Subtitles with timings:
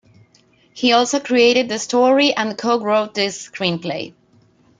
[0.73, 4.15] He also created the story and co-wrote the screenplay.